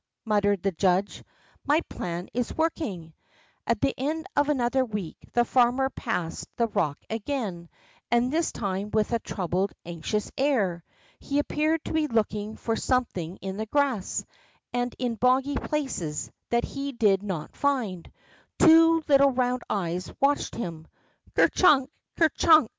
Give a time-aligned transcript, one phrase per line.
[0.25, 1.23] ''muttered the judge,
[1.63, 3.11] my plan is working 1''
[3.67, 7.69] At the end of another week, the farmer passed the rock again,
[8.09, 10.83] and this time with a troubled, anxious air.
[11.19, 14.25] He appeared to be looking for some thing in the grass,
[14.73, 18.11] and in boggy places, that he did not find.
[18.57, 20.87] Two round little eyes watched him.
[21.35, 21.91] Ker chunk!
[22.17, 22.69] Ker chunk